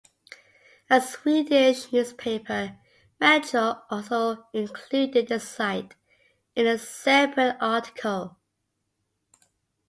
A 0.89 0.99
Swedish 0.99 1.91
newspaper, 1.93 2.75
"metro", 3.19 3.83
also 3.91 4.47
included 4.51 5.27
the 5.27 5.39
site 5.39 5.93
in 6.55 6.65
a 6.65 6.79
separate 6.79 7.55
article. 7.61 8.35